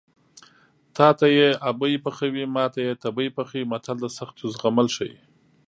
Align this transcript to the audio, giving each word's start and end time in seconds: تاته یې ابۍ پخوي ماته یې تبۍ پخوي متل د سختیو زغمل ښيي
تاته 0.97 1.25
یې 1.37 1.49
ابۍ 1.69 1.93
پخوي 2.03 2.45
ماته 2.55 2.79
یې 2.87 2.93
تبۍ 3.03 3.27
پخوي 3.37 3.63
متل 3.71 3.97
د 4.01 4.05
سختیو 4.17 4.51
زغمل 4.55 4.87
ښيي 4.95 5.15